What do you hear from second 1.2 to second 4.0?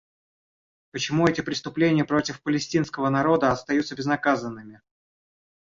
эти преступления против палестинского народа остаются